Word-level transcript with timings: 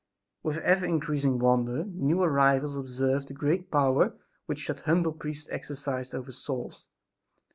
With 0.41 0.57
ever 0.57 0.83
increasing 0.87 1.37
wonder 1.37 1.83
the 1.83 1.83
new 1.83 2.23
arrivals 2.23 2.75
observed 2.75 3.27
the 3.27 3.35
great 3.35 3.69
power 3.69 4.17
which 4.47 4.67
that 4.67 4.79
humble 4.79 5.13
priest 5.13 5.47
exercised 5.51 6.15
over 6.15 6.31
souls. 6.31 6.87